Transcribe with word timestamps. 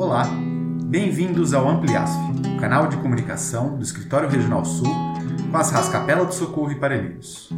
Olá, 0.00 0.26
bem-vindos 0.84 1.52
ao 1.52 1.68
Ampliasf, 1.68 2.16
o 2.56 2.58
canal 2.58 2.88
de 2.88 2.96
comunicação 2.96 3.76
do 3.76 3.84
Escritório 3.84 4.30
Regional 4.30 4.64
Sul 4.64 4.88
com 5.50 5.56
as 5.58 5.70
Rascapela 5.70 6.24
do 6.24 6.32
Socorro 6.32 6.72
e 6.72 6.74
Parelheiros. 6.74 7.50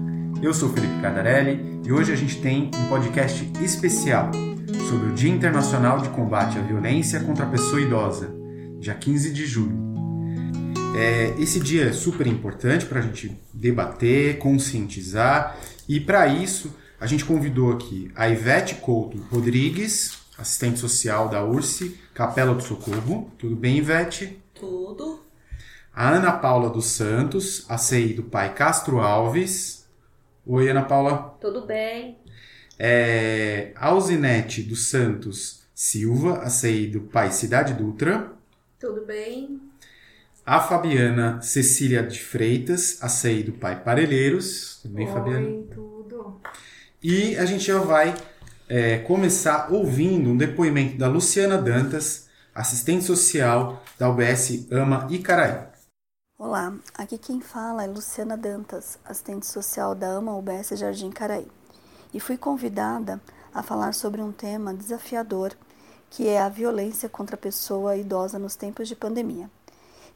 Eu 0.43 0.53
sou 0.53 0.69
Felipe 0.71 1.01
Cardarelli 1.01 1.81
e 1.87 1.93
hoje 1.93 2.13
a 2.13 2.17
gente 2.17 2.43
tem 2.43 2.69
um 2.75 2.89
podcast 2.89 3.49
especial 3.63 4.33
sobre 4.89 5.11
o 5.11 5.15
Dia 5.15 5.31
Internacional 5.31 6.01
de 6.01 6.09
Combate 6.09 6.59
à 6.59 6.63
Violência 6.63 7.21
contra 7.21 7.47
a 7.47 7.49
Pessoa 7.49 7.81
Idosa, 7.81 8.35
dia 8.81 8.95
15 8.95 9.33
de 9.33 9.47
julho. 9.47 9.79
É, 10.97 11.37
esse 11.39 11.61
dia 11.61 11.85
é 11.85 11.93
super 11.93 12.27
importante 12.27 12.87
para 12.87 12.99
a 12.99 13.03
gente 13.03 13.41
debater, 13.55 14.39
conscientizar 14.39 15.57
e 15.89 16.01
para 16.01 16.27
isso 16.27 16.75
a 17.01 17.07
gente 17.07 17.25
convidou 17.25 17.73
aqui 17.73 18.11
a 18.17 18.29
Ivete 18.29 18.75
Couto 18.75 19.17
Rodrigues, 19.31 20.22
assistente 20.39 20.79
social 20.79 21.29
da 21.29 21.45
URSE, 21.45 21.99
Capela 22.15 22.55
do 22.55 22.63
Socorro. 22.63 23.31
Tudo 23.39 23.57
bem, 23.57 23.79
Ivete? 23.79 24.43
Tudo. 24.55 25.21
A 25.95 26.11
Ana 26.11 26.33
Paula 26.33 26.71
dos 26.71 26.87
Santos, 26.87 27.67
a 27.69 27.77
CI 27.77 28.15
do 28.15 28.23
pai 28.23 28.55
Castro 28.55 29.01
Alves. 29.01 29.87
Oi, 30.47 30.69
Ana 30.71 30.83
Paula. 30.83 31.37
Tudo 31.41 31.67
bem. 31.67 32.19
É, 32.79 33.73
a 33.77 33.89
Alzinete 33.89 34.63
dos 34.63 34.87
Santos 34.87 35.63
Silva, 35.75 36.39
a 36.39 36.49
CI 36.49 36.87
do 36.87 37.01
pai 37.03 37.31
Cidade 37.31 37.75
Dutra. 37.75 38.33
Tudo 38.81 39.05
bem. 39.05 39.61
A 40.45 40.59
Fabiana 40.61 41.41
Cecília 41.43 42.03
de 42.03 42.19
Freitas, 42.19 42.99
a 43.01 43.09
CI 43.09 43.43
do 43.43 43.53
pai 43.53 43.81
Parelheiros. 43.83 44.81
Tudo 44.83 44.95
bem, 44.95 45.07
Oi, 45.07 45.13
Fabiana? 45.13 45.47
tudo. 45.73 46.41
E 47.03 47.37
a 47.37 47.45
gente 47.45 47.65
já 47.65 47.79
vai 47.79 48.15
é, 48.75 49.01
começar 49.01 49.71
ouvindo 49.71 50.31
um 50.31 50.37
depoimento 50.37 50.97
da 50.97 51.07
Luciana 51.07 51.59
Dantas, 51.59 52.27
assistente 52.55 53.05
social 53.05 53.83
da 53.99 54.09
UBS 54.09 54.67
Ama 54.73 55.07
Icaraí. 55.11 55.67
Olá, 56.39 56.75
aqui 56.95 57.19
quem 57.19 57.43
fala 57.43 57.85
é 57.85 57.87
Luciana 57.87 58.35
Dantas, 58.35 58.99
assistente 59.05 59.45
social 59.45 59.95
da 59.95 60.17
AMA 60.17 60.35
UBS 60.35 60.71
Jardim 60.71 61.11
Caraí. 61.11 61.47
E 62.15 62.19
fui 62.19 62.39
convidada 62.39 63.21
a 63.53 63.63
falar 63.63 63.93
sobre 63.93 64.23
um 64.23 64.33
tema 64.33 64.73
desafiador, 64.73 65.53
que 66.09 66.27
é 66.27 66.41
a 66.41 66.49
violência 66.49 67.11
contra 67.11 67.37
a 67.37 67.39
pessoa 67.39 67.95
idosa 67.95 68.39
nos 68.39 68.57
tempos 68.57 68.89
de 68.89 68.97
pandemia. 68.97 69.51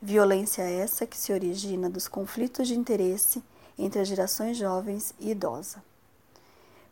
Violência 0.00 0.62
essa 0.62 1.06
que 1.06 1.18
se 1.18 1.30
origina 1.30 1.90
dos 1.90 2.08
conflitos 2.08 2.68
de 2.68 2.74
interesse 2.74 3.44
entre 3.78 4.00
as 4.00 4.08
gerações 4.08 4.56
jovens 4.56 5.12
e 5.20 5.32
idosa. 5.32 5.82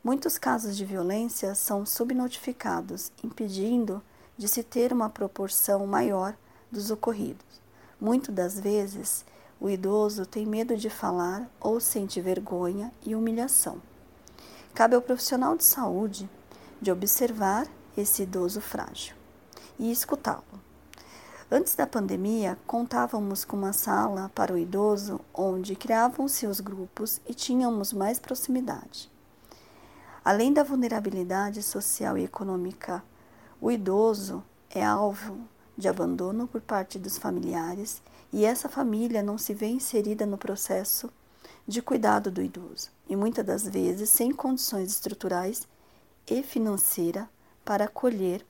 Muitos 0.05 0.37
casos 0.37 0.77
de 0.77 0.85
violência 0.85 1.55
são 1.55 1.87
subnotificados, 1.87 3.11
impedindo 3.23 4.03
de 4.37 4.47
se 4.47 4.63
ter 4.63 4.93
uma 4.93 5.09
proporção 5.09 5.87
maior 5.87 6.37
dos 6.71 6.91
ocorridos. 6.91 7.63
Muitas 7.99 8.35
das 8.35 8.61
vezes, 8.61 9.25
o 9.59 9.71
idoso 9.71 10.27
tem 10.27 10.45
medo 10.45 10.77
de 10.77 10.91
falar 10.91 11.51
ou 11.59 11.81
sente 11.81 12.21
vergonha 12.21 12.93
e 13.03 13.15
humilhação. 13.15 13.81
Cabe 14.75 14.95
ao 14.95 15.01
profissional 15.01 15.57
de 15.57 15.65
saúde 15.65 16.29
de 16.83 16.93
observar 16.93 17.67
esse 17.97 18.25
idoso 18.25 18.61
frágil 18.61 19.17
e 19.79 19.91
escutá-lo. 19.91 20.45
Antes 21.51 21.75
da 21.75 21.87
pandemia, 21.87 22.59
contávamos 22.67 23.43
com 23.43 23.57
uma 23.57 23.73
sala 23.73 24.31
para 24.35 24.53
o 24.53 24.59
idoso 24.59 25.19
onde 25.33 25.75
criavam-se 25.75 26.47
os 26.47 26.61
grupos 26.61 27.23
e 27.27 27.33
tínhamos 27.33 27.91
mais 27.91 28.19
proximidade. 28.19 29.14
Além 30.25 30.55
da 30.55 30.63
vulnerabilidade 30.63 31.63
social 31.63 32.17
e 32.17 32.25
econômica, 32.25 33.05
o 33.61 33.71
idoso 33.71 34.43
é 34.71 34.83
alvo 34.83 35.39
de 35.77 35.87
abandono 35.87 36.49
por 36.49 36.63
parte 36.63 36.99
dos 36.99 37.19
familiares 37.19 38.01
e 38.33 38.47
essa 38.47 38.67
família 38.67 39.23
não 39.23 39.37
se 39.37 39.53
vê 39.53 39.67
inserida 39.67 40.25
no 40.25 40.39
processo 40.39 41.13
de 41.69 41.83
cuidado 41.83 42.31
do 42.31 42.41
idoso 42.41 42.91
e 43.07 43.15
muitas 43.15 43.45
das 43.45 43.69
vezes 43.69 44.09
sem 44.09 44.33
condições 44.33 44.93
estruturais 44.93 45.69
e 46.27 46.43
financeira 46.43 47.29
para 47.63 47.85
acolher 47.85 48.47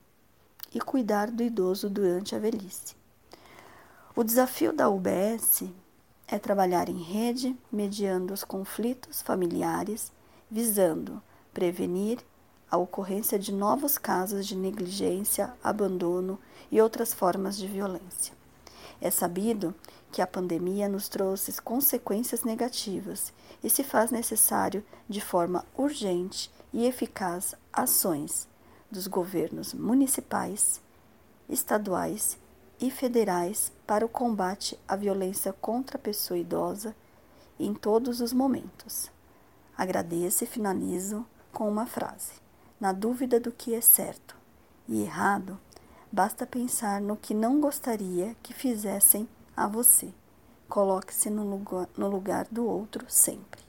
e 0.73 0.79
cuidar 0.79 1.29
do 1.29 1.43
idoso 1.43 1.89
durante 1.89 2.33
a 2.33 2.39
velhice. 2.39 2.95
O 4.15 4.23
desafio 4.23 4.71
da 4.71 4.89
UBS 4.89 5.63
é 6.25 6.39
trabalhar 6.39 6.87
em 6.87 7.01
rede, 7.01 7.57
mediando 7.69 8.33
os 8.33 8.45
conflitos 8.45 9.21
familiares, 9.21 10.09
visando 10.49 11.21
prevenir 11.55 12.19
a 12.69 12.75
ocorrência 12.75 13.39
de 13.39 13.53
novos 13.53 13.97
casos 13.97 14.45
de 14.45 14.57
negligência, 14.57 15.53
abandono 15.63 16.37
e 16.69 16.81
outras 16.81 17.13
formas 17.13 17.57
de 17.57 17.65
violência. 17.65 18.33
É 18.99 19.09
sabido 19.09 19.73
que 20.11 20.21
a 20.21 20.27
pandemia 20.27 20.89
nos 20.89 21.07
trouxe 21.07 21.53
consequências 21.61 22.43
negativas 22.43 23.31
e 23.63 23.69
se 23.69 23.83
faz 23.83 24.11
necessário, 24.11 24.83
de 25.07 25.21
forma 25.21 25.65
urgente 25.77 26.51
e 26.73 26.85
eficaz, 26.85 27.55
ações 27.71 28.47
dos 28.91 29.07
governos 29.07 29.73
municipais, 29.73 30.81
estaduais 31.47 32.37
e 32.81 32.91
federais 32.91 33.71
para 33.87 34.05
o 34.05 34.09
combate 34.09 34.77
à 34.85 34.97
violência 34.97 35.53
contra 35.53 35.97
a 35.97 36.01
pessoa 36.01 36.37
idosa 36.37 36.93
em 37.57 37.73
todos 37.73 38.19
os 38.19 38.33
momentos. 38.33 39.09
Agradeço 39.77 40.43
e 40.43 40.47
finalizo 40.47 41.25
com 41.55 41.69
uma 41.69 41.87
frase: 41.87 42.33
Na 42.79 42.91
dúvida 42.91 43.39
do 43.39 43.51
que 43.51 43.73
é 43.73 43.79
certo 43.79 44.35
e 44.87 45.01
errado, 45.01 45.57
basta 46.11 46.45
pensar 46.45 46.99
no 47.01 47.15
que 47.15 47.33
não 47.33 47.61
gostaria 47.61 48.35
que 48.43 48.53
fizessem 48.53 49.27
a 49.55 49.65
você. 49.65 50.13
Coloque-se 50.67 51.29
no 51.29 51.49
lugar, 51.49 51.87
no 51.97 52.09
lugar 52.09 52.45
do 52.51 52.67
outro 52.67 53.05
sempre. 53.07 53.64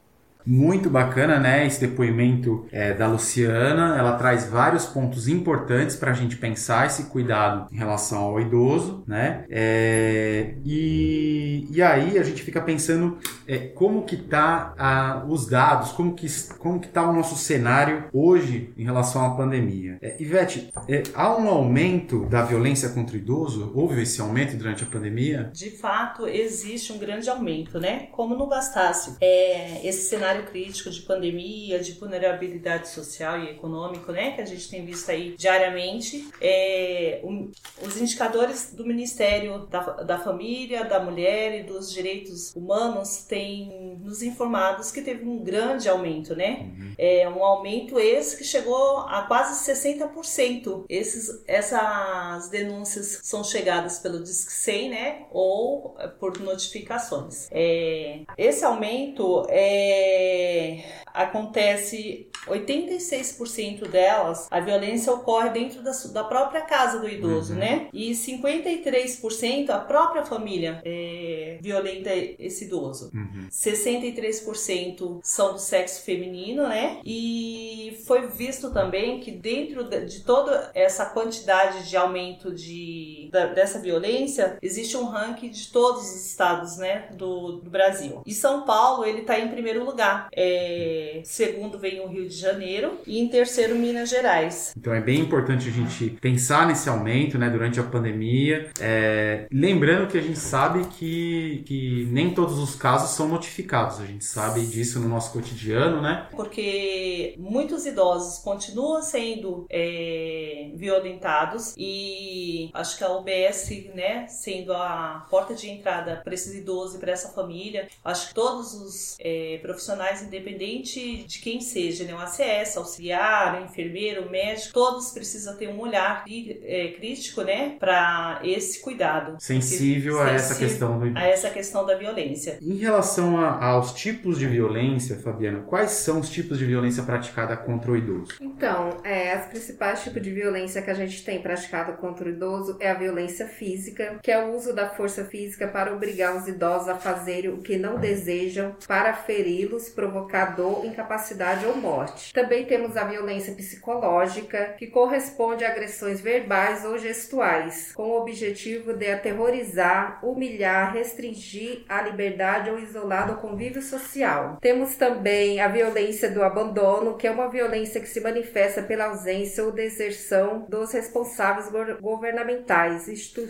Muito 0.47 0.89
bacana, 0.89 1.39
né? 1.39 1.67
Esse 1.67 1.81
depoimento 1.81 2.67
é, 2.71 2.93
da 2.93 3.09
Luciana. 3.09 3.97
Ela 3.99 4.13
traz 4.17 4.49
vários 4.49 4.87
pontos 4.87 5.27
importantes 5.27 5.97
para 5.97 6.13
a 6.13 6.15
gente 6.15 6.37
pensar 6.37 6.87
esse 6.87 7.05
cuidado 7.05 7.67
em 7.73 7.77
relação 7.77 8.23
ao 8.23 8.41
idoso, 8.41 9.03
né? 9.07 9.45
É, 9.51 10.55
e, 10.65 11.67
e 11.71 11.83
aí 11.83 12.19
a 12.19 12.23
gente 12.23 12.43
fica 12.43 12.61
pensando 12.61 13.19
é, 13.47 13.59
como 13.59 14.03
que 14.03 14.17
tá 14.17 14.75
a, 14.79 15.25
os 15.29 15.47
dados, 15.47 15.93
como 15.93 16.15
que, 16.15 16.27
como 16.59 16.81
que 16.81 16.89
tá 16.89 17.09
o 17.09 17.13
nosso 17.13 17.37
cenário 17.37 18.05
hoje 18.13 18.73
em 18.77 18.85
relação 18.85 19.25
à 19.25 19.31
pandemia. 19.37 19.99
É, 20.01 20.17
Ivete, 20.21 20.71
é, 20.89 21.03
há 21.15 21.37
um 21.37 21.49
aumento 21.49 22.27
da 22.27 22.43
violência 22.43 22.89
contra 22.91 23.17
o 23.17 23.19
idoso? 23.19 23.73
Houve 23.75 24.03
esse 24.03 24.21
aumento 24.21 24.57
durante 24.57 24.85
a 24.85 24.87
pandemia? 24.87 25.51
De 25.53 25.71
fato, 25.71 26.27
existe 26.27 26.93
um 26.93 26.99
grande 26.99 27.29
aumento, 27.29 27.81
né? 27.81 28.09
Como 28.13 28.37
não 28.37 28.49
bastasse 28.49 29.17
é, 29.21 29.87
esse 29.87 30.09
cenário 30.09 30.36
crítico 30.43 30.91
de 30.91 31.03
pandemia, 31.03 31.79
de 31.79 31.93
vulnerabilidade 31.93 32.89
social 32.89 33.41
e 33.41 33.51
econômico, 33.51 34.13
né, 34.13 34.33
que 34.33 34.41
a 34.41 34.45
gente 34.45 34.69
tem 34.69 34.85
visto 34.85 35.11
aí 35.11 35.35
diariamente, 35.37 36.29
é, 36.41 37.21
um, 37.25 37.51
os 37.83 38.01
indicadores 38.01 38.73
do 38.75 38.85
Ministério 38.85 39.67
da, 39.67 39.81
da 39.81 40.19
Família, 40.19 40.85
da 40.85 41.01
Mulher 41.01 41.61
e 41.61 41.63
dos 41.63 41.93
Direitos 41.93 42.55
Humanos 42.55 43.25
têm 43.25 43.99
nos 44.03 44.23
informados 44.23 44.91
que 44.91 45.03
teve 45.03 45.25
um 45.25 45.43
grande 45.43 45.89
aumento, 45.89 46.35
né? 46.35 46.71
Uhum. 46.79 46.93
É 46.99 47.29
um 47.29 47.45
aumento 47.45 47.99
esse 47.99 48.37
que 48.37 48.45
chegou 48.45 48.99
a 49.01 49.23
quase 49.23 49.71
60%. 49.71 50.85
Esses, 50.89 51.43
essas 51.47 52.49
denúncias 52.49 53.21
são 53.23 53.43
chegadas 53.45 53.99
pelo 53.99 54.23
Disque 54.23 54.53
100, 54.53 54.91
né, 54.91 55.23
ou 55.31 55.97
por 56.19 56.39
notificações. 56.41 57.49
É, 57.51 58.21
esse 58.37 58.65
aumento 58.65 59.47
é 59.49 60.26
é, 60.27 60.85
acontece 61.13 62.29
86% 62.47 63.89
delas, 63.89 64.47
a 64.51 64.61
violência 64.61 65.13
ocorre 65.13 65.51
dentro 65.51 65.83
da, 65.83 65.93
da 66.13 66.25
própria 66.25 66.63
casa 66.63 66.99
do 66.99 67.09
idoso, 67.09 67.55
uhum. 67.55 67.59
né? 67.59 67.89
E 67.93 68.13
53% 68.13 69.71
a 69.71 69.79
própria 69.79 70.25
família 70.25 70.81
é, 70.85 71.59
violenta 71.61 72.11
esse 72.15 72.67
idoso. 72.67 73.11
Uhum. 73.15 73.49
63% 73.51 75.21
são 75.23 75.55
do 75.55 75.59
sexo 75.59 76.03
feminino, 76.03 76.69
né? 76.69 77.01
E 77.05 77.99
foi 78.07 78.29
visto 78.29 78.73
também 78.73 79.21
que 79.21 79.31
dentro 79.31 79.85
de 79.85 80.21
toda 80.21 80.71
essa 80.75 81.07
quantidade 81.07 81.89
de 81.89 81.97
aumento 81.97 82.55
de, 82.55 83.29
da, 83.33 83.47
dessa 83.47 83.79
violência, 83.79 84.59
existe 84.63 84.97
um 84.97 85.05
ranking 85.05 85.51
de 85.51 85.71
todos 85.73 86.03
os 86.03 86.27
estados, 86.27 86.77
né, 86.77 87.09
do, 87.13 87.53
do 87.53 87.71
Brasil. 87.71 88.23
E 88.27 88.33
São 88.33 88.63
Paulo, 88.63 89.05
ele 89.05 89.21
está 89.21 89.39
em 89.39 89.49
primeiro 89.49 89.85
lugar 89.85 90.06
É, 90.33 91.21
segundo 91.25 91.79
vem 91.79 92.01
o 92.01 92.07
Rio 92.07 92.29
de 92.29 92.37
Janeiro 92.37 92.99
e 93.07 93.19
em 93.19 93.29
terceiro 93.29 93.75
Minas 93.75 94.09
Gerais. 94.09 94.73
Então 94.77 94.95
é 94.95 95.01
bem 95.01 95.21
importante 95.21 95.69
a 95.69 95.73
gente 95.73 96.11
pensar 96.21 96.67
nesse 96.67 96.89
aumento 96.89 97.39
né, 97.39 97.49
durante 97.49 97.81
a 97.81 97.83
pandemia. 97.83 98.71
É, 98.81 99.47
lembrando 99.51 100.09
que 100.09 100.19
a 100.19 100.23
gente 100.23 100.39
sabe 100.39 100.85
que, 100.99 101.63
que 101.67 102.09
nem 102.11 102.33
todos 102.33 102.59
os 102.59 102.75
casos 102.75 103.11
são 103.11 103.29
notificados. 103.29 104.01
A 104.01 104.07
gente 104.07 104.25
sabe 104.25 104.65
disso 104.67 105.01
no 105.01 105.09
nosso 105.09 105.33
cotidiano, 105.33 106.01
né? 106.01 106.29
Porque 106.33 107.35
muitos 107.39 107.87
idosos 107.87 108.39
continuam 108.39 109.03
sendo 109.03 109.67
é, 109.71 110.71
violentados 110.75 111.75
e 111.77 112.71
acho 112.75 112.99
que 112.99 113.05
a 113.05 113.11
UBS, 113.13 113.71
né, 113.95 114.27
sendo 114.29 114.73
a 114.73 115.27
porta 115.31 115.55
de 115.55 115.69
entrada 115.69 116.21
para 116.23 116.35
esses 116.35 116.55
idosos 116.55 116.97
e 116.97 116.99
para 116.99 117.13
essa 117.13 117.31
família, 117.31 117.89
acho 118.05 118.29
que 118.29 118.35
todos 118.35 118.75
os 118.75 119.17
é, 119.19 119.59
profissionais, 119.63 119.96
independente 120.23 121.25
de 121.25 121.39
quem 121.39 121.61
seja, 121.61 122.05
né, 122.05 122.15
o 122.15 122.19
ACS, 122.19 122.77
auxiliar, 122.77 123.63
enfermeiro, 123.63 124.31
médico, 124.31 124.73
todos 124.73 125.11
precisam 125.11 125.57
ter 125.57 125.69
um 125.69 125.81
olhar 125.81 126.25
é, 126.29 126.89
crítico, 126.97 127.43
né, 127.43 127.77
para 127.79 128.41
esse 128.43 128.81
cuidado. 128.81 129.37
Sensível 129.39 130.21
a 130.21 130.31
essa 130.31 130.55
questão 130.55 130.99
do... 130.99 131.17
a 131.17 131.23
essa 131.23 131.51
questão 131.51 131.85
da 131.85 131.97
violência. 131.97 132.59
Em 132.63 132.77
relação 132.77 133.39
a, 133.39 133.65
aos 133.65 133.93
tipos 133.95 134.39
de 134.39 134.47
violência, 134.47 135.17
Fabiana, 135.17 135.61
quais 135.61 135.91
são 135.91 136.21
os 136.21 136.29
tipos 136.29 136.59
de 136.59 136.65
violência 136.65 137.03
praticada 137.03 137.57
contra 137.57 137.91
o 137.91 137.97
idoso? 137.97 138.35
Então, 138.41 139.01
é, 139.05 139.33
as 139.33 139.47
principais 139.47 140.03
tipos 140.03 140.23
de 140.23 140.31
violência 140.31 140.83
que 140.83 140.91
a 140.91 140.95
gente 140.95 141.25
tem 141.25 141.41
praticado 141.41 141.95
contra 141.95 142.27
o 142.27 142.31
idoso 142.31 142.77
é 142.81 142.91
a 142.91 142.95
violência 142.95 143.47
física, 143.47 144.19
que 144.23 144.31
é 144.31 144.45
o 144.45 144.55
uso 144.55 144.75
da 144.75 144.89
força 144.89 145.25
física 145.25 145.69
para 145.69 145.95
obrigar 145.95 146.37
os 146.37 146.47
idosos 146.47 146.89
a 146.89 146.97
fazerem 146.97 147.51
o 147.51 147.59
que 147.59 147.77
não 147.77 147.99
desejam, 147.99 148.77
para 148.87 149.15
feri-los, 149.15 149.86
provocar 149.91 150.57
dor, 150.57 150.85
incapacidade 150.85 151.67
ou 151.67 151.77
morte. 151.77 152.33
Também 152.33 152.65
temos 152.65 152.97
a 152.97 153.05
violência 153.05 153.55
psicológica, 153.55 154.75
que 154.79 154.87
corresponde 154.87 155.65
a 155.65 155.69
agressões 155.69 156.21
verbais 156.21 156.85
ou 156.85 156.99
gestuais, 156.99 157.93
com 157.95 158.05
o 158.11 158.21
objetivo 158.21 158.93
de 158.93 159.11
aterrorizar, 159.11 160.19
humilhar, 160.25 160.93
restringir 160.93 161.85
a 161.89 162.03
liberdade 162.03 162.71
ou 162.71 162.79
isolar 162.79 163.27
do 163.27 163.41
convívio 163.41 163.83
social. 163.83 164.59
Temos 164.61 164.97
também 164.97 165.61
a 165.61 165.69
violência 165.69 166.31
do 166.31 166.43
abandono, 166.43 167.17
que 167.17 167.27
é 167.27 167.31
uma 167.31 167.49
violência 167.49 168.01
que 168.01 168.09
se 168.09 168.21
manifesta 168.21 168.83
pela 168.83 169.07
ausência 169.07 169.65
ou 169.65 169.73
deserção 169.73 170.67
dos 170.69 170.93
responsáveis 170.93 171.71
governamentais, 172.01 173.09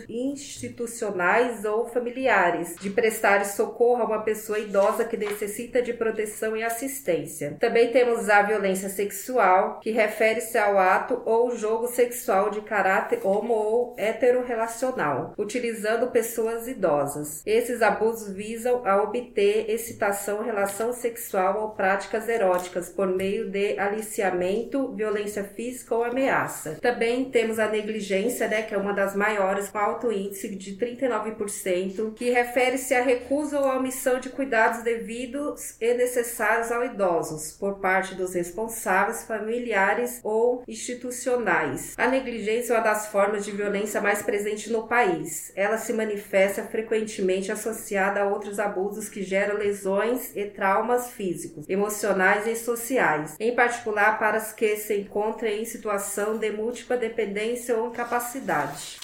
institucionais 0.09 1.65
ou 1.65 1.87
familiares, 1.87 2.75
de 2.79 2.89
prestar 2.89 3.43
socorro 3.45 4.03
a 4.03 4.05
uma 4.05 4.21
pessoa 4.21 4.59
idosa 4.59 5.05
que 5.05 5.17
necessita 5.17 5.81
de 5.81 5.93
proteção 5.93 6.26
e 6.55 6.63
assistência. 6.63 7.57
Também 7.59 7.91
temos 7.91 8.29
a 8.29 8.41
violência 8.41 8.89
sexual, 8.89 9.79
que 9.79 9.91
refere-se 9.91 10.57
ao 10.57 10.77
ato 10.77 11.21
ou 11.25 11.55
jogo 11.55 11.87
sexual 11.87 12.49
de 12.49 12.61
caráter 12.61 13.19
homo 13.23 13.53
ou 13.53 13.95
heterorelacional, 13.97 15.33
utilizando 15.37 16.11
pessoas 16.11 16.67
idosas. 16.67 17.41
Esses 17.45 17.81
abusos 17.81 18.33
visam 18.33 18.85
a 18.85 19.01
obter 19.01 19.69
excitação, 19.69 20.43
relação 20.43 20.93
sexual 20.93 21.61
ou 21.61 21.69
práticas 21.71 22.27
eróticas 22.27 22.89
por 22.89 23.07
meio 23.07 23.49
de 23.49 23.79
aliciamento, 23.79 24.93
violência 24.93 25.43
física 25.43 25.95
ou 25.95 26.03
ameaça. 26.03 26.77
Também 26.81 27.25
temos 27.25 27.59
a 27.59 27.67
negligência, 27.67 28.47
né, 28.47 28.63
que 28.63 28.73
é 28.73 28.77
uma 28.77 28.93
das 28.93 29.15
maiores, 29.15 29.69
com 29.69 29.77
alto 29.77 30.11
índice 30.11 30.49
de 30.55 30.75
39%, 30.75 32.13
que 32.15 32.29
refere-se 32.29 32.93
à 32.93 33.01
recusa 33.01 33.59
ou 33.59 33.65
à 33.65 33.77
omissão 33.77 34.19
de 34.19 34.29
cuidados 34.29 34.83
devidos 34.83 35.75
e 35.79 35.93
necessários 35.93 36.16
aos 36.17 36.85
idosos 36.85 37.51
por 37.53 37.79
parte 37.79 38.15
dos 38.15 38.33
responsáveis, 38.33 39.23
familiares 39.23 40.19
ou 40.23 40.63
institucionais. 40.67 41.93
A 41.97 42.07
negligência 42.07 42.73
é 42.73 42.77
uma 42.77 42.83
das 42.83 43.07
formas 43.07 43.45
de 43.45 43.51
violência 43.51 44.01
mais 44.01 44.21
presente 44.21 44.71
no 44.71 44.87
país. 44.87 45.51
Ela 45.55 45.77
se 45.77 45.93
manifesta 45.93 46.63
frequentemente 46.63 47.51
associada 47.51 48.21
a 48.21 48.27
outros 48.27 48.59
abusos 48.59 49.09
que 49.09 49.23
geram 49.23 49.57
lesões 49.57 50.35
e 50.35 50.45
traumas 50.45 51.09
físicos, 51.11 51.65
emocionais 51.69 52.47
e 52.47 52.55
sociais, 52.55 53.35
em 53.39 53.55
particular 53.55 54.19
para 54.19 54.37
as 54.37 54.53
que 54.53 54.75
se 54.77 54.95
encontram 54.97 55.49
em 55.49 55.65
situação 55.65 56.37
de 56.37 56.51
múltipla 56.51 56.97
dependência 56.97 57.77
ou 57.77 57.89
incapacidade. 57.89 58.99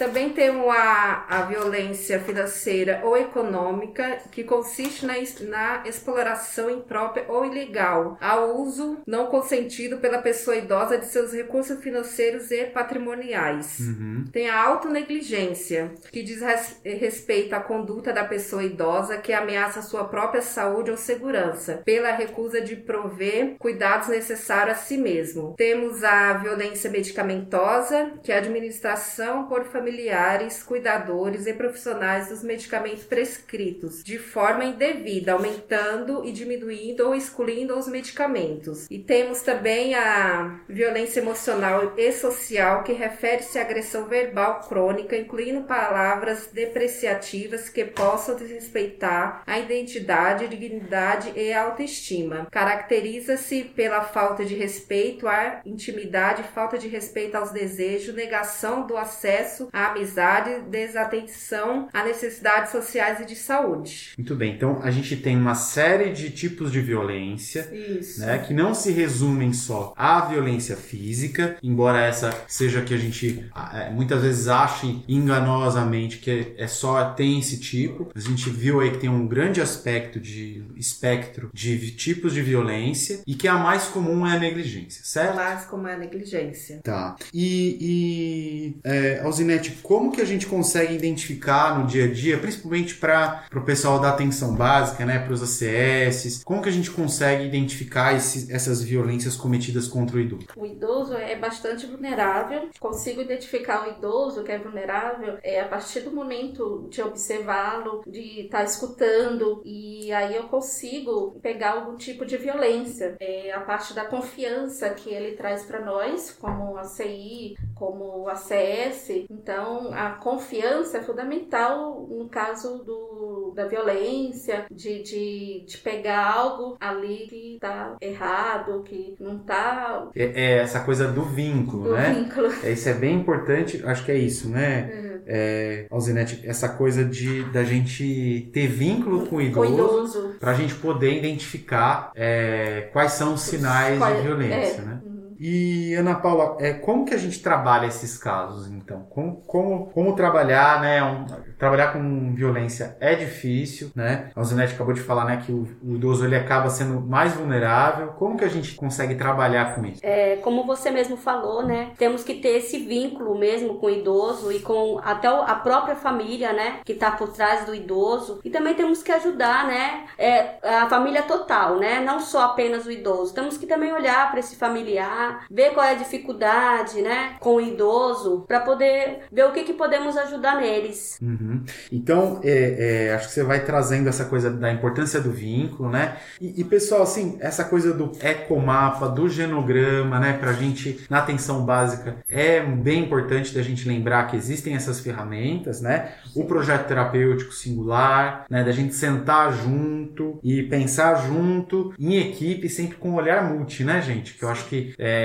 Também 0.00 0.30
temos 0.30 0.66
a, 0.66 1.26
a 1.28 1.42
violência 1.42 2.18
financeira 2.20 3.02
ou 3.04 3.18
econômica, 3.18 4.16
que 4.32 4.42
consiste 4.42 5.04
na, 5.04 5.12
na 5.46 5.86
exploração 5.86 6.70
imprópria 6.70 7.26
ou 7.28 7.44
ilegal, 7.44 8.16
ao 8.18 8.56
uso 8.62 9.02
não 9.06 9.26
consentido 9.26 9.98
pela 9.98 10.16
pessoa 10.16 10.56
idosa 10.56 10.96
de 10.96 11.04
seus 11.04 11.34
recursos 11.34 11.78
financeiros 11.80 12.50
e 12.50 12.64
patrimoniais. 12.64 13.78
Uhum. 13.80 14.24
Tem 14.32 14.48
a 14.48 14.58
autonegligência, 14.64 15.92
que 16.10 16.22
diz 16.22 16.40
res, 16.40 16.80
respeito 16.82 17.52
à 17.52 17.60
conduta 17.60 18.10
da 18.10 18.24
pessoa 18.24 18.64
idosa 18.64 19.18
que 19.18 19.34
ameaça 19.34 19.82
sua 19.82 20.04
própria 20.04 20.40
saúde 20.40 20.90
ou 20.90 20.96
segurança, 20.96 21.82
pela 21.84 22.10
recusa 22.10 22.62
de 22.62 22.74
prover 22.74 23.56
cuidados 23.58 24.08
necessários 24.08 24.78
a 24.78 24.80
si 24.80 24.96
mesmo. 24.96 25.54
Temos 25.58 26.02
a 26.02 26.32
violência 26.38 26.88
medicamentosa, 26.88 28.12
que 28.22 28.32
é 28.32 28.36
a 28.36 28.38
administração 28.38 29.46
por 29.46 29.66
família 29.66 29.89
familiares, 29.90 30.62
cuidadores 30.62 31.46
e 31.48 31.52
profissionais 31.52 32.28
dos 32.28 32.44
medicamentos 32.44 33.02
prescritos 33.02 34.04
de 34.04 34.18
forma 34.18 34.64
indevida, 34.64 35.32
aumentando 35.32 36.24
e 36.24 36.30
diminuindo 36.30 37.08
ou 37.08 37.14
excluindo 37.14 37.76
os 37.76 37.88
medicamentos. 37.88 38.86
E 38.88 39.00
temos 39.00 39.42
também 39.42 39.96
a 39.96 40.60
violência 40.68 41.18
emocional 41.18 41.94
e 41.96 42.12
social, 42.12 42.84
que 42.84 42.92
refere-se 42.92 43.58
à 43.58 43.62
agressão 43.62 44.06
verbal 44.06 44.60
crônica, 44.60 45.16
incluindo 45.16 45.62
palavras 45.62 46.48
depreciativas 46.52 47.68
que 47.68 47.84
possam 47.84 48.36
desrespeitar 48.36 49.42
a 49.44 49.58
identidade, 49.58 50.46
dignidade 50.46 51.32
e 51.34 51.52
autoestima. 51.52 52.46
Caracteriza-se 52.50 53.64
pela 53.64 54.02
falta 54.02 54.44
de 54.44 54.54
respeito 54.54 55.26
à 55.26 55.60
intimidade, 55.66 56.44
falta 56.54 56.78
de 56.78 56.86
respeito 56.86 57.34
aos 57.34 57.50
desejos, 57.50 58.14
negação 58.14 58.86
do 58.86 58.96
acesso 58.96 59.68
a 59.80 59.90
amizade, 59.90 60.62
desatenção 60.68 61.88
a 61.92 62.04
necessidades 62.04 62.70
sociais 62.70 63.20
e 63.20 63.24
de 63.24 63.36
saúde. 63.36 64.12
Muito 64.16 64.34
bem, 64.34 64.54
então 64.54 64.80
a 64.82 64.90
gente 64.90 65.16
tem 65.16 65.36
uma 65.36 65.54
série 65.54 66.12
de 66.12 66.30
tipos 66.30 66.70
de 66.70 66.80
violência, 66.80 67.68
Isso. 67.72 68.20
né, 68.20 68.38
que 68.38 68.52
não 68.52 68.74
se 68.74 68.92
resumem 68.92 69.52
só 69.52 69.94
à 69.96 70.20
violência 70.22 70.76
física, 70.76 71.56
embora 71.62 72.00
essa 72.00 72.30
seja 72.46 72.82
que 72.82 72.94
a 72.94 72.98
gente 72.98 73.48
é, 73.72 73.90
muitas 73.90 74.22
vezes 74.22 74.48
ache 74.48 75.02
enganosamente 75.08 76.18
que 76.18 76.54
é 76.56 76.66
só 76.66 77.10
tem 77.12 77.38
esse 77.38 77.58
tipo. 77.58 78.10
A 78.14 78.20
gente 78.20 78.50
viu 78.50 78.80
aí 78.80 78.90
que 78.90 78.98
tem 78.98 79.10
um 79.10 79.26
grande 79.26 79.60
aspecto 79.60 80.20
de 80.20 80.64
espectro 80.76 81.50
de 81.52 81.90
tipos 81.92 82.34
de 82.34 82.42
violência 82.42 83.20
e 83.26 83.34
que 83.34 83.48
a 83.48 83.54
mais 83.54 83.84
comum 83.84 84.26
é 84.26 84.36
a 84.36 84.38
negligência, 84.38 85.02
certo? 85.04 85.32
A 85.32 85.44
mais 85.44 85.64
comum 85.64 85.88
é 85.88 85.94
a 85.94 85.98
negligência. 85.98 86.80
Tá. 86.82 87.16
E, 87.32 87.76
e 87.80 88.76
é, 88.84 89.20
Alzinete, 89.20 89.69
como 89.82 90.12
que 90.12 90.20
a 90.20 90.24
gente 90.24 90.46
consegue 90.46 90.94
identificar 90.94 91.78
no 91.78 91.86
dia 91.86 92.04
a 92.04 92.12
dia, 92.12 92.38
principalmente 92.38 92.94
para 92.94 93.44
o 93.54 93.60
pessoal 93.62 93.98
da 93.98 94.10
atenção 94.10 94.54
básica, 94.54 95.04
né, 95.04 95.18
para 95.18 95.32
os 95.32 95.42
ACS, 95.42 96.42
como 96.44 96.62
que 96.62 96.68
a 96.68 96.72
gente 96.72 96.90
consegue 96.90 97.44
identificar 97.44 98.14
essas 98.14 98.82
violências 98.82 99.36
cometidas 99.36 99.88
contra 99.88 100.16
o 100.16 100.20
idoso? 100.20 100.46
O 100.56 100.66
idoso 100.66 101.14
é 101.14 101.36
bastante 101.36 101.86
vulnerável. 101.86 102.68
Consigo 102.78 103.20
identificar 103.20 103.86
o 103.86 103.90
idoso 103.98 104.42
que 104.42 104.52
é 104.52 104.58
vulnerável 104.58 105.38
é 105.42 105.60
a 105.60 105.68
partir 105.68 106.00
do 106.00 106.10
momento 106.10 106.88
de 106.90 107.02
observá-lo, 107.02 108.02
de 108.06 108.42
estar 108.42 108.58
tá 108.58 108.64
escutando 108.64 109.62
e 109.64 110.12
aí 110.12 110.36
eu 110.36 110.44
consigo 110.44 111.38
pegar 111.42 111.72
algum 111.72 111.96
tipo 111.96 112.24
de 112.24 112.36
violência. 112.36 113.16
É 113.20 113.52
a 113.52 113.60
parte 113.60 113.94
da 113.94 114.04
confiança 114.04 114.90
que 114.90 115.10
ele 115.10 115.36
traz 115.36 115.62
para 115.64 115.84
nós, 115.84 116.30
como 116.32 116.76
a 116.76 116.84
CI, 116.84 117.56
como 117.74 118.28
ACS. 118.28 119.10
Então 119.30 119.49
então, 119.50 119.92
a 119.92 120.10
confiança 120.10 120.98
é 120.98 121.02
fundamental 121.02 122.06
no 122.08 122.28
caso 122.28 122.84
do, 122.84 123.52
da 123.54 123.66
violência, 123.66 124.64
de, 124.70 125.02
de, 125.02 125.64
de 125.66 125.78
pegar 125.78 126.24
algo 126.24 126.76
ali 126.78 127.26
que 127.28 127.54
está 127.54 127.96
errado, 128.00 128.84
que 128.84 129.16
não 129.18 129.38
está. 129.38 130.08
É, 130.14 130.24
é, 130.24 130.58
essa 130.58 130.80
coisa 130.80 131.08
do 131.08 131.22
vínculo, 131.22 131.82
do 131.82 131.94
né? 131.94 132.14
Vínculo. 132.14 132.48
É, 132.62 132.70
isso 132.70 132.88
é 132.88 132.94
bem 132.94 133.16
importante, 133.16 133.82
acho 133.84 134.04
que 134.04 134.12
é 134.12 134.16
isso, 134.16 134.48
né? 134.48 134.88
Uhum. 134.92 135.10
É, 135.26 135.86
Alzinete, 135.90 136.40
essa 136.44 136.68
coisa 136.68 137.04
de 137.04 137.42
da 137.50 137.64
gente 137.64 138.48
ter 138.52 138.68
vínculo 138.68 139.26
com 139.26 139.36
o 139.36 139.42
idoso, 139.42 139.72
idoso. 139.72 140.36
para 140.38 140.52
a 140.52 140.54
gente 140.54 140.74
poder 140.76 141.18
identificar 141.18 142.12
é, 142.14 142.88
quais 142.92 143.12
são 143.12 143.34
os 143.34 143.42
sinais 143.42 143.98
Qual, 143.98 144.14
de 144.14 144.22
violência, 144.22 144.80
é, 144.80 144.84
né? 144.84 145.00
E, 145.40 145.94
Ana 145.94 146.16
Paula, 146.16 146.58
é, 146.60 146.74
como 146.74 147.06
que 147.06 147.14
a 147.14 147.18
gente 147.18 147.40
trabalha 147.42 147.86
esses 147.86 148.18
casos, 148.18 148.70
então? 148.70 149.06
Como, 149.08 149.36
como, 149.46 149.86
como 149.86 150.14
trabalhar, 150.14 150.82
né? 150.82 151.02
Um, 151.02 151.24
trabalhar 151.58 151.94
com 151.94 152.34
violência 152.34 152.94
é 153.00 153.14
difícil, 153.14 153.90
né? 153.94 154.30
A 154.36 154.42
Zinete 154.42 154.74
acabou 154.74 154.92
de 154.92 155.00
falar, 155.00 155.24
né, 155.24 155.42
que 155.44 155.50
o, 155.50 155.66
o, 155.82 155.96
idoso 155.96 156.26
ele 156.26 156.36
acaba 156.36 156.68
sendo 156.68 157.00
mais 157.00 157.32
vulnerável. 157.32 158.08
Como 158.18 158.36
que 158.36 158.44
a 158.44 158.48
gente 158.48 158.74
consegue 158.74 159.14
trabalhar 159.14 159.74
com 159.74 159.86
isso? 159.86 160.00
É, 160.02 160.36
como 160.36 160.66
você 160.66 160.90
mesmo 160.90 161.16
falou, 161.16 161.64
né? 161.64 161.92
Temos 161.96 162.22
que 162.22 162.34
ter 162.34 162.58
esse 162.58 162.78
vínculo 162.78 163.38
mesmo 163.38 163.76
com 163.76 163.86
o 163.86 163.90
idoso 163.90 164.52
e 164.52 164.60
com 164.60 165.00
até 165.02 165.28
a 165.28 165.54
própria 165.54 165.96
família, 165.96 166.52
né? 166.52 166.80
Que 166.84 166.92
está 166.92 167.12
por 167.12 167.28
trás 167.28 167.64
do 167.64 167.74
idoso. 167.74 168.40
E 168.44 168.50
também 168.50 168.74
temos 168.74 169.02
que 169.02 169.12
ajudar, 169.12 169.66
né? 169.66 170.04
É, 170.18 170.58
a 170.62 170.86
família 170.88 171.22
total, 171.22 171.78
né? 171.78 172.00
Não 172.00 172.20
só 172.20 172.44
apenas 172.44 172.84
o 172.84 172.90
idoso. 172.90 173.32
Temos 173.32 173.56
que 173.56 173.66
também 173.66 173.90
olhar 173.90 174.30
para 174.30 174.40
esse 174.40 174.56
familiar, 174.56 175.29
ver 175.50 175.72
qual 175.72 175.86
é 175.86 175.92
a 175.92 175.94
dificuldade, 175.94 177.00
né? 177.02 177.36
Com 177.40 177.56
o 177.56 177.60
idoso, 177.60 178.44
para 178.46 178.60
poder 178.60 179.20
ver 179.30 179.46
o 179.46 179.52
que, 179.52 179.64
que 179.64 179.72
podemos 179.72 180.16
ajudar 180.16 180.60
neles. 180.60 181.18
Uhum. 181.20 181.64
Então, 181.90 182.40
é, 182.42 183.08
é, 183.08 183.14
acho 183.14 183.28
que 183.28 183.34
você 183.34 183.42
vai 183.42 183.64
trazendo 183.64 184.08
essa 184.08 184.24
coisa 184.24 184.50
da 184.50 184.72
importância 184.72 185.20
do 185.20 185.30
vínculo, 185.30 185.90
né? 185.90 186.16
E, 186.40 186.60
e, 186.60 186.64
pessoal, 186.64 187.02
assim, 187.02 187.38
essa 187.40 187.64
coisa 187.64 187.92
do 187.92 188.12
ecomapa, 188.20 189.08
do 189.08 189.28
genograma, 189.28 190.18
né? 190.18 190.32
Pra 190.34 190.52
gente, 190.52 191.04
na 191.08 191.18
atenção 191.18 191.64
básica, 191.64 192.16
é 192.28 192.60
bem 192.60 193.04
importante 193.04 193.54
da 193.54 193.62
gente 193.62 193.88
lembrar 193.88 194.26
que 194.26 194.36
existem 194.36 194.74
essas 194.74 195.00
ferramentas, 195.00 195.80
né? 195.80 196.12
O 196.34 196.44
projeto 196.44 196.86
terapêutico 196.86 197.52
singular, 197.52 198.44
né? 198.48 198.64
Da 198.64 198.72
gente 198.72 198.94
sentar 198.94 199.52
junto 199.52 200.38
e 200.42 200.62
pensar 200.62 201.14
junto, 201.26 201.92
em 201.98 202.16
equipe, 202.16 202.68
sempre 202.68 202.96
com 202.96 203.10
um 203.10 203.14
olhar 203.14 203.42
multi, 203.42 203.84
né, 203.84 204.00
gente? 204.00 204.34
Que 204.34 204.44
eu 204.44 204.48
acho 204.48 204.66
que 204.66 204.94
é, 204.98 205.19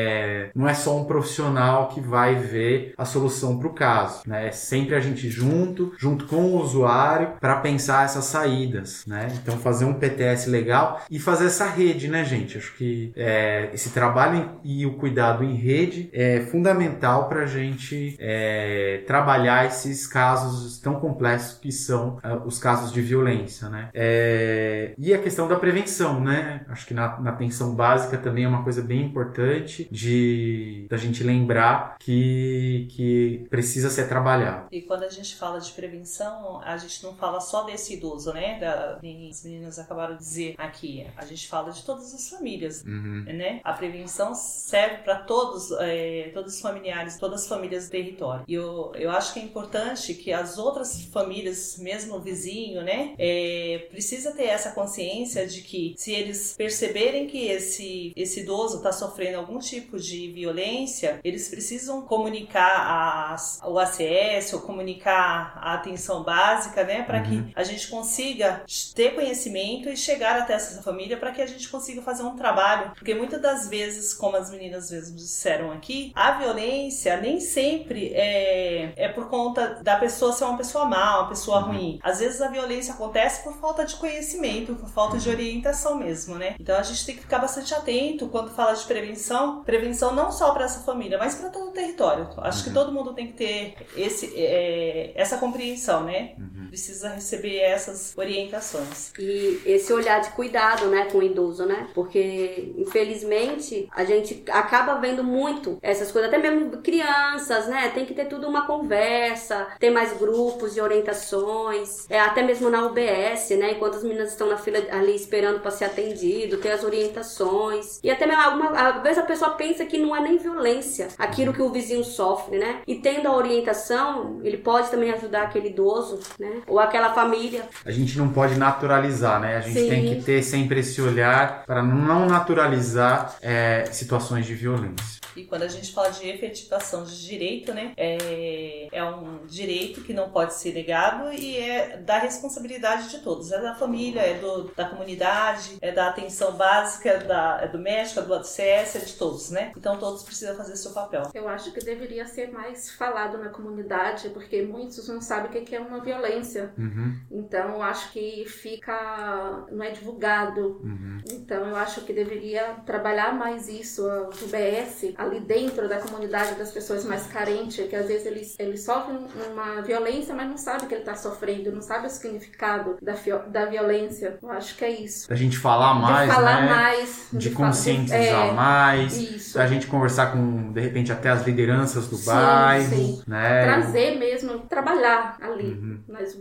não 0.55 0.67
é 0.67 0.73
só 0.73 0.97
um 0.97 1.05
profissional 1.05 1.89
que 1.89 2.01
vai 2.01 2.35
ver 2.35 2.93
a 2.97 3.05
solução 3.05 3.57
para 3.57 3.67
o 3.67 3.73
caso, 3.73 4.21
né? 4.25 4.47
É 4.47 4.51
sempre 4.51 4.95
a 4.95 4.99
gente 4.99 5.29
junto, 5.29 5.93
junto 5.97 6.25
com 6.25 6.37
o 6.37 6.61
usuário, 6.61 7.33
para 7.39 7.57
pensar 7.57 8.05
essas 8.05 8.25
saídas, 8.25 9.05
né? 9.05 9.27
Então 9.41 9.57
fazer 9.57 9.85
um 9.85 9.93
PTS 9.93 10.49
legal 10.49 11.01
e 11.09 11.19
fazer 11.19 11.45
essa 11.45 11.67
rede, 11.67 12.07
né, 12.07 12.23
gente? 12.23 12.57
Acho 12.57 12.75
que 12.75 13.11
é, 13.15 13.69
esse 13.73 13.89
trabalho 13.89 14.59
e 14.63 14.85
o 14.85 14.93
cuidado 14.93 15.43
em 15.43 15.55
rede 15.55 16.09
é 16.13 16.41
fundamental 16.41 17.27
para 17.27 17.41
a 17.41 17.45
gente 17.45 18.15
é, 18.19 19.03
trabalhar 19.07 19.65
esses 19.65 20.07
casos 20.07 20.79
tão 20.79 20.95
complexos 20.95 21.57
que 21.59 21.71
são 21.71 22.17
uh, 22.23 22.45
os 22.45 22.59
casos 22.59 22.91
de 22.91 23.01
violência, 23.01 23.69
né? 23.69 23.89
É, 23.93 24.93
e 24.97 25.13
a 25.13 25.17
questão 25.17 25.47
da 25.47 25.55
prevenção, 25.55 26.19
né? 26.19 26.61
Acho 26.69 26.85
que 26.85 26.93
na, 26.93 27.19
na 27.19 27.31
atenção 27.31 27.75
básica 27.75 28.17
também 28.17 28.43
é 28.43 28.47
uma 28.47 28.63
coisa 28.63 28.81
bem 28.81 29.03
importante 29.03 29.84
de 29.91 30.87
da 30.89 30.97
gente 30.97 31.23
lembrar 31.23 31.97
que, 31.99 32.87
que 32.91 33.45
precisa 33.49 33.89
ser 33.89 34.07
trabalhado. 34.07 34.67
E 34.71 34.81
quando 34.81 35.03
a 35.03 35.09
gente 35.09 35.35
fala 35.35 35.59
de 35.59 35.71
prevenção, 35.71 36.61
a 36.63 36.77
gente 36.77 37.03
não 37.03 37.15
fala 37.15 37.39
só 37.39 37.63
desse 37.63 37.95
idoso, 37.95 38.33
né? 38.33 38.59
Da, 38.59 38.99
as 39.29 39.43
meninas 39.43 39.79
acabaram 39.79 40.15
de 40.15 40.19
dizer 40.19 40.55
aqui. 40.57 41.05
A 41.15 41.25
gente 41.25 41.47
fala 41.47 41.71
de 41.71 41.83
todas 41.83 42.13
as 42.13 42.29
famílias, 42.29 42.83
uhum. 42.83 43.23
né? 43.27 43.59
A 43.63 43.73
prevenção 43.73 44.33
serve 44.33 44.97
para 45.03 45.15
todos, 45.15 45.71
é, 45.79 46.31
todos 46.33 46.55
os 46.55 46.61
familiares, 46.61 47.17
todas 47.17 47.43
as 47.43 47.47
famílias 47.47 47.85
do 47.85 47.91
território. 47.91 48.45
E 48.47 48.53
eu, 48.53 48.91
eu 48.95 49.11
acho 49.11 49.33
que 49.33 49.39
é 49.39 49.43
importante 49.43 50.13
que 50.13 50.31
as 50.31 50.57
outras 50.57 51.03
famílias, 51.05 51.77
mesmo 51.77 52.15
o 52.15 52.21
vizinho, 52.21 52.81
né? 52.81 53.13
É, 53.17 53.87
precisa 53.89 54.31
ter 54.31 54.45
essa 54.45 54.71
consciência 54.71 55.47
de 55.47 55.61
que 55.61 55.93
se 55.97 56.11
eles 56.11 56.55
perceberem 56.57 57.27
que 57.27 57.47
esse, 57.47 58.13
esse 58.15 58.41
idoso 58.41 58.77
está 58.77 58.91
sofrendo 58.91 59.37
algum 59.37 59.59
tipo 59.59 59.74
de 59.81 60.31
violência, 60.31 61.19
eles 61.23 61.49
precisam 61.49 62.01
comunicar 62.01 63.33
as, 63.33 63.59
o 63.63 63.77
ACS 63.79 64.53
ou 64.53 64.61
comunicar 64.61 65.57
a 65.61 65.73
atenção 65.73 66.23
básica, 66.23 66.83
né? 66.83 67.03
Para 67.03 67.19
uhum. 67.19 67.45
que 67.45 67.53
a 67.55 67.63
gente 67.63 67.87
consiga 67.87 68.63
ter 68.93 69.15
conhecimento 69.15 69.89
e 69.89 69.97
chegar 69.97 70.39
até 70.39 70.53
essa 70.53 70.81
família 70.81 71.17
para 71.17 71.31
que 71.31 71.41
a 71.41 71.47
gente 71.47 71.67
consiga 71.69 72.01
fazer 72.01 72.23
um 72.23 72.35
trabalho. 72.35 72.91
Porque 72.95 73.13
muitas 73.13 73.41
das 73.41 73.67
vezes, 73.67 74.13
como 74.13 74.35
as 74.37 74.49
meninas 74.49 74.91
mesmo 74.91 75.15
disseram 75.15 75.71
aqui, 75.71 76.11
a 76.15 76.31
violência 76.31 77.17
nem 77.17 77.39
sempre 77.39 78.13
é, 78.13 78.93
é 78.95 79.07
por 79.09 79.29
conta 79.29 79.79
da 79.81 79.97
pessoa 79.97 80.31
ser 80.31 80.45
uma 80.45 80.57
pessoa 80.57 80.85
má, 80.85 81.19
uma 81.19 81.29
pessoa 81.29 81.59
uhum. 81.59 81.73
ruim. 81.73 81.99
Às 82.03 82.19
vezes 82.19 82.41
a 82.41 82.47
violência 82.47 82.93
acontece 82.93 83.43
por 83.43 83.53
falta 83.57 83.85
de 83.85 83.95
conhecimento, 83.95 84.75
por 84.75 84.89
falta 84.89 85.17
de 85.17 85.29
orientação 85.29 85.97
mesmo, 85.97 86.35
né? 86.35 86.55
Então 86.59 86.77
a 86.77 86.83
gente 86.83 87.05
tem 87.05 87.15
que 87.15 87.21
ficar 87.21 87.39
bastante 87.39 87.73
atento 87.73 88.27
quando 88.27 88.51
fala 88.51 88.73
de 88.73 88.85
prevenção. 88.85 89.54
Prevenção 89.63 90.13
não 90.13 90.31
só 90.31 90.51
para 90.53 90.65
essa 90.65 90.81
família, 90.81 91.17
mas 91.17 91.35
para 91.35 91.49
todo 91.49 91.69
o 91.69 91.73
território. 91.73 92.27
Acho 92.37 92.59
uhum. 92.59 92.63
que 92.65 92.73
todo 92.73 92.91
mundo 92.91 93.13
tem 93.13 93.27
que 93.27 93.33
ter 93.33 93.75
esse, 93.95 94.33
é, 94.35 95.11
essa 95.15 95.37
compreensão, 95.37 96.03
né? 96.03 96.33
Uhum. 96.37 96.64
Precisa 96.75 97.07
receber 97.07 97.59
essas 97.59 98.13
orientações. 98.17 99.13
E 99.17 99.61
esse 99.65 99.93
olhar 99.93 100.19
de 100.19 100.31
cuidado, 100.31 100.87
né, 100.87 101.05
com 101.09 101.19
o 101.19 101.23
idoso, 101.23 101.65
né? 101.65 101.87
Porque 101.93 102.73
infelizmente 102.77 103.87
a 103.95 104.03
gente 104.03 104.43
acaba 104.49 104.95
vendo 104.95 105.23
muito 105.23 105.77
essas 105.81 106.11
coisas, 106.11 106.27
até 106.27 106.37
mesmo 106.37 106.81
crianças, 106.81 107.67
né? 107.67 107.91
Tem 107.91 108.05
que 108.05 108.13
ter 108.13 108.25
tudo 108.25 108.45
uma 108.45 108.67
conversa, 108.67 109.69
ter 109.79 109.89
mais 109.89 110.17
grupos 110.17 110.73
de 110.73 110.81
orientações, 110.81 112.05
é, 112.09 112.19
até 112.19 112.43
mesmo 112.43 112.69
na 112.69 112.85
UBS, 112.85 113.51
né? 113.51 113.71
Enquanto 113.71 113.95
as 113.95 114.03
meninas 114.03 114.31
estão 114.31 114.49
na 114.49 114.57
fila 114.57 114.79
ali 114.91 115.15
esperando 115.15 115.61
para 115.61 115.71
ser 115.71 115.85
atendido, 115.85 116.57
ter 116.57 116.73
as 116.73 116.83
orientações. 116.83 118.01
E 118.03 118.11
até 118.11 118.27
mesmo 118.27 118.41
alguma 118.41 118.71
às 118.71 119.01
vezes 119.01 119.19
a 119.19 119.25
pessoa 119.25 119.51
pensa 119.51 119.85
que 119.85 119.97
não 119.97 120.13
é 120.13 120.19
nem 120.19 120.37
violência 120.37 121.07
aquilo 121.17 121.53
que 121.53 121.61
o 121.61 121.69
vizinho 121.69 122.03
sofre, 122.03 122.57
né? 122.57 122.81
E 122.85 122.95
tendo 122.95 123.29
a 123.29 123.37
orientação, 123.37 124.41
ele 124.43 124.57
pode 124.57 124.91
também 124.91 125.09
ajudar 125.11 125.43
aquele 125.43 125.69
idoso, 125.69 126.19
né? 126.37 126.64
Ou 126.67 126.79
aquela 126.79 127.13
família. 127.13 127.67
A 127.85 127.91
gente 127.91 128.17
não 128.17 128.29
pode 128.29 128.55
naturalizar, 128.55 129.39
né? 129.39 129.57
A 129.57 129.61
gente 129.61 129.79
Sim. 129.79 129.89
tem 129.89 130.15
que 130.15 130.23
ter 130.23 130.43
sempre 130.43 130.79
esse 130.79 131.01
olhar 131.01 131.63
para 131.65 131.83
não 131.83 132.25
naturalizar 132.27 133.35
é, 133.41 133.85
situações 133.91 134.45
de 134.45 134.55
violência. 134.55 135.25
E 135.35 135.43
quando 135.43 135.63
a 135.63 135.67
gente 135.67 135.93
fala 135.93 136.09
de 136.09 136.27
efetivação 136.27 137.03
de 137.03 137.25
direito, 137.25 137.73
né, 137.73 137.91
é, 137.97 138.87
é 138.91 139.03
um 139.03 139.45
direito 139.45 140.01
que 140.01 140.13
não 140.13 140.29
pode 140.29 140.53
ser 140.53 140.73
negado 140.73 141.31
e 141.33 141.57
é 141.57 141.97
da 141.97 142.17
responsabilidade 142.17 143.09
de 143.09 143.19
todos. 143.19 143.51
É 143.51 143.61
da 143.61 143.75
família, 143.75 144.21
é 144.21 144.35
do, 144.39 144.71
da 144.75 144.85
comunidade, 144.85 145.77
é 145.81 145.91
da 145.91 146.07
atenção 146.07 146.53
básica, 146.53 147.09
é, 147.09 147.19
da, 147.19 147.59
é 147.61 147.67
do 147.67 147.77
médico, 147.77 148.21
é 148.21 148.23
do 148.23 148.33
ACS, 148.33 148.95
é 148.95 148.99
de 149.05 149.13
todos, 149.13 149.51
né? 149.51 149.73
Então 149.75 149.97
todos 149.97 150.23
precisam 150.23 150.55
fazer 150.55 150.75
seu 150.77 150.91
papel. 150.91 151.29
Eu 151.33 151.49
acho 151.49 151.71
que 151.71 151.83
deveria 151.83 152.25
ser 152.25 152.51
mais 152.51 152.91
falado 152.91 153.37
na 153.37 153.49
comunidade, 153.49 154.29
porque 154.29 154.61
muitos 154.61 155.07
não 155.09 155.19
sabem 155.19 155.61
o 155.61 155.65
que 155.65 155.75
é 155.75 155.79
uma 155.79 155.99
violência. 155.99 156.54
Uhum. 156.77 157.15
Então 157.31 157.75
eu 157.75 157.81
acho 157.81 158.11
que 158.11 158.45
fica. 158.47 159.65
não 159.71 159.83
é 159.83 159.91
divulgado. 159.91 160.81
Uhum. 160.83 161.17
Então 161.31 161.65
eu 161.65 161.75
acho 161.75 162.01
que 162.01 162.13
deveria 162.13 162.75
trabalhar 162.85 163.33
mais 163.33 163.67
isso, 163.67 164.05
o 164.05 164.29
UBS, 164.29 165.13
ali 165.17 165.39
dentro 165.39 165.87
da 165.87 165.97
comunidade 165.97 166.55
das 166.55 166.71
pessoas 166.71 167.05
mais 167.05 167.27
carentes, 167.27 167.87
que 167.87 167.95
às 167.95 168.07
vezes 168.07 168.25
eles, 168.25 168.55
eles 168.59 168.83
sofrem 168.83 169.17
uma 169.51 169.81
violência, 169.81 170.33
mas 170.33 170.47
não 170.47 170.57
sabe 170.57 170.85
que 170.85 170.93
ele 170.93 171.01
está 171.01 171.15
sofrendo, 171.15 171.71
não 171.71 171.81
sabe 171.81 172.07
o 172.07 172.09
significado 172.09 172.97
da, 173.01 173.13
da 173.47 173.65
violência. 173.65 174.37
Eu 174.41 174.49
acho 174.49 174.75
que 174.75 174.85
é 174.85 174.89
isso. 174.89 175.29
Da 175.29 175.35
gente 175.35 175.57
falar 175.57 175.93
mais, 175.95 176.29
de 176.29 176.35
falar 176.35 176.61
né? 176.61 176.69
mais, 176.69 177.27
de, 177.31 177.37
de 177.37 177.49
conscientizar 177.51 178.47
é, 178.47 178.51
mais, 178.51 179.17
isso. 179.17 179.57
da 179.57 179.67
gente 179.67 179.87
conversar 179.87 180.31
com, 180.31 180.71
de 180.71 180.81
repente, 180.81 181.11
até 181.11 181.29
as 181.29 181.45
lideranças 181.45 182.07
do 182.07 182.15
sim, 182.15 182.25
bairro, 182.25 182.95
sim. 182.95 183.23
né? 183.27 183.63
Trazer 183.63 184.17
mesmo, 184.17 184.59
trabalhar 184.59 185.37
ali, 185.41 185.65
uhum. 185.65 185.99
nas 186.07 186.34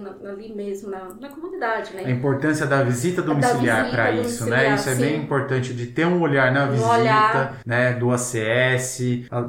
Na, 0.00 0.30
ali 0.30 0.54
mesmo, 0.54 0.90
na, 0.90 1.08
na 1.20 1.28
comunidade, 1.28 1.94
né? 1.94 2.04
A 2.04 2.10
importância 2.10 2.66
da 2.66 2.82
visita 2.82 3.20
domiciliar 3.20 3.90
para 3.90 4.10
isso, 4.12 4.46
né? 4.46 4.74
Isso 4.74 4.88
é 4.88 4.94
sim. 4.94 5.00
bem 5.00 5.16
importante 5.16 5.74
de 5.74 5.86
ter 5.86 6.06
um 6.06 6.20
olhar 6.22 6.50
na 6.52 6.66
visita, 6.66 6.88
olhar. 6.88 7.60
né? 7.64 7.92
Do 7.92 8.06
do 8.06 8.12
ACS, 8.12 9.00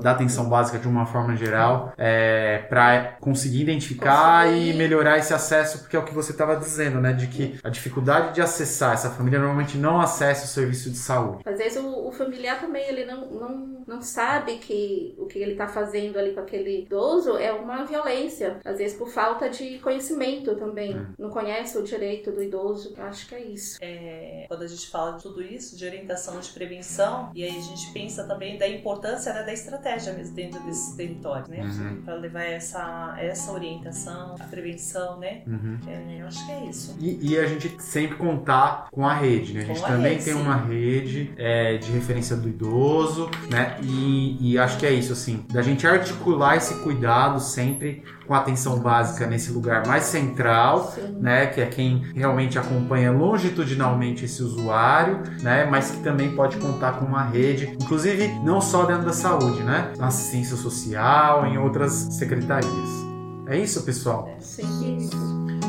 da 0.01 0.11
atenção 0.11 0.49
básica 0.49 0.79
de 0.79 0.87
uma 0.87 1.05
forma 1.05 1.35
geral, 1.35 1.93
é, 1.97 2.59
para 2.69 3.17
conseguir 3.19 3.61
identificar 3.61 4.45
conseguir. 4.45 4.71
e 4.71 4.73
melhorar 4.73 5.17
esse 5.17 5.33
acesso, 5.33 5.79
porque 5.79 5.95
é 5.95 5.99
o 5.99 6.03
que 6.03 6.13
você 6.13 6.31
estava 6.31 6.55
dizendo, 6.55 6.99
né? 6.99 7.13
De 7.13 7.27
que 7.27 7.59
a 7.63 7.69
dificuldade 7.69 8.33
de 8.33 8.41
acessar, 8.41 8.93
essa 8.93 9.11
família 9.11 9.39
normalmente 9.39 9.77
não 9.77 10.01
acessa 10.01 10.45
o 10.45 10.47
serviço 10.47 10.89
de 10.89 10.97
saúde. 10.97 11.43
Às 11.45 11.57
vezes 11.57 11.77
o, 11.77 12.07
o 12.07 12.11
familiar 12.11 12.59
também 12.59 12.87
ele 12.87 13.05
não, 13.05 13.29
não, 13.29 13.83
não 13.85 14.01
sabe 14.01 14.57
que 14.57 15.15
o 15.17 15.27
que 15.27 15.37
ele 15.39 15.51
está 15.51 15.67
fazendo 15.67 16.17
ali 16.17 16.31
com 16.33 16.39
aquele 16.39 16.81
idoso 16.81 17.37
é 17.37 17.51
uma 17.51 17.85
violência, 17.85 18.57
às 18.65 18.77
vezes 18.77 18.97
por 18.97 19.09
falta 19.09 19.49
de 19.49 19.63
conhecimento 19.79 20.55
também. 20.55 20.97
Hum. 20.97 21.05
Não 21.19 21.29
conhece 21.29 21.77
o 21.77 21.83
direito 21.83 22.31
do 22.31 22.41
idoso. 22.41 22.93
Eu 22.97 23.03
acho 23.03 23.27
que 23.27 23.35
é 23.35 23.41
isso. 23.41 23.77
É, 23.81 24.45
quando 24.47 24.63
a 24.63 24.67
gente 24.67 24.89
fala 24.89 25.17
de 25.17 25.23
tudo 25.23 25.41
isso, 25.41 25.77
de 25.77 25.85
orientação 25.85 26.39
de 26.39 26.49
prevenção, 26.49 27.31
e 27.35 27.43
aí 27.43 27.57
a 27.57 27.61
gente 27.61 27.91
pensa 27.93 28.23
também 28.23 28.57
da 28.57 28.67
importância 28.67 29.33
né, 29.33 29.43
da 29.43 29.53
estratégia 29.53 30.13
mesmo 30.13 30.35
dentro 30.35 30.59
desses 30.63 30.95
territórios, 30.95 31.47
né? 31.47 31.61
Uhum. 31.61 32.01
Para 32.03 32.15
levar 32.15 32.43
essa, 32.43 33.15
essa 33.19 33.51
orientação, 33.51 34.35
a 34.39 34.43
prevenção, 34.45 35.19
né? 35.19 35.43
Uhum. 35.45 35.77
É, 35.87 36.21
eu 36.21 36.27
acho 36.27 36.45
que 36.45 36.51
é 36.51 36.65
isso. 36.65 36.97
E, 36.99 37.33
e, 37.33 37.37
a 37.37 37.45
gente 37.45 37.81
sempre 37.81 38.17
contar 38.17 38.87
com 38.91 39.05
a 39.05 39.13
rede, 39.13 39.53
né? 39.53 39.61
A 39.61 39.65
gente 39.65 39.81
também 39.81 40.13
rede, 40.13 40.25
tem 40.25 40.33
sim. 40.33 40.41
uma 40.41 40.55
rede 40.55 41.33
é, 41.37 41.77
de 41.77 41.91
referência 41.91 42.35
do 42.35 42.47
do 42.47 42.49
idoso, 42.49 43.29
né? 43.49 43.77
E, 43.81 44.53
e 44.53 44.57
acho 44.57 44.77
que 44.77 44.85
é 44.85 44.93
isso, 44.93 45.13
assim, 45.13 45.45
da 45.51 45.61
gente 45.61 45.85
articular 45.85 46.55
esse 46.55 46.75
cuidado 46.75 47.39
sempre 47.39 48.03
com 48.25 48.33
atenção 48.33 48.79
básica 48.79 49.27
nesse 49.27 49.51
lugar 49.57 49.85
mais 49.85 50.05
central, 50.05 50.91
Sim. 50.93 51.17
né, 51.19 51.47
que 51.47 51.61
é 51.61 51.65
quem 51.65 52.03
realmente 52.15 52.57
acompanha 52.57 53.11
longitudinalmente 53.11 54.25
esse 54.25 54.41
usuário, 54.41 55.21
né, 55.41 55.65
mas 55.69 55.91
que 55.91 56.03
também 56.03 56.31
pode 56.35 56.57
contar 56.57 56.93
com 56.93 57.05
uma 57.05 57.23
rede, 57.23 57.75
inclusive 57.81 58.27
não 58.43 58.61
só 58.61 58.85
dentro 58.85 59.05
da 59.05 59.13
saúde, 59.13 59.61
né, 59.63 59.91
na 59.97 60.07
assistência 60.07 60.55
social, 60.55 61.45
em 61.45 61.57
outras 61.57 61.91
secretarias. 61.91 63.07
É 63.47 63.57
isso, 63.57 63.81
pessoal? 63.83 64.29
Sim. 64.39 65.09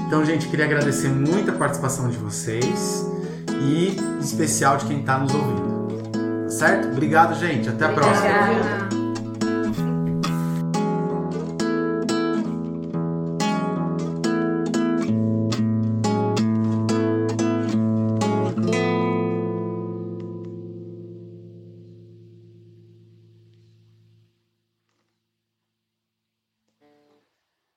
Então, 0.06 0.24
gente, 0.24 0.48
queria 0.48 0.64
agradecer 0.64 1.08
muito 1.08 1.50
a 1.50 1.54
participação 1.54 2.08
de 2.08 2.16
vocês 2.16 3.06
e 3.60 3.96
em 3.98 4.18
especial 4.18 4.76
de 4.76 4.86
quem 4.86 5.00
está 5.00 5.18
nos 5.18 5.32
ouvindo. 5.34 6.50
Certo? 6.50 6.88
Obrigado, 6.88 7.34
gente. 7.34 7.68
Até 7.68 7.84
a 7.84 7.88
próxima. 7.90 8.26
Obrigada. 8.26 8.97